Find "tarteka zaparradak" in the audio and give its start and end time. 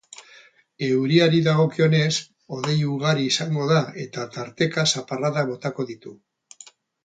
4.39-5.53